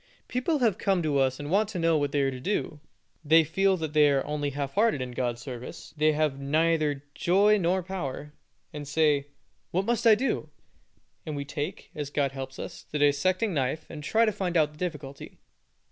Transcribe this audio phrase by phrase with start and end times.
[0.27, 2.79] People come to us and want to know what they are to do;
[3.23, 7.59] they feel that they are only half hearted in God's service; they have neither joy
[7.59, 8.33] nor power,
[8.73, 9.27] and say,
[9.69, 10.49] "What must I do?"
[11.23, 14.71] and we take, as God helps us, the dissecting knife, and try to find out
[14.71, 15.37] the difficulty.